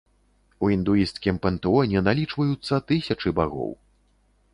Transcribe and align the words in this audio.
У 0.67 0.69
індуісцкім 0.75 1.35
пантэоне 1.43 1.97
налічваюцца 2.07 2.75
тысячы 2.93 3.35
багоў. 3.41 3.71